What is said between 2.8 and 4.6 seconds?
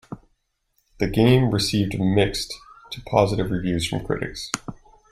to positive reviews from critics.